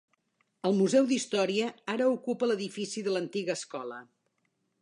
[0.69, 4.05] El museu d'història ara ocupa l'edifici de la antiga escola.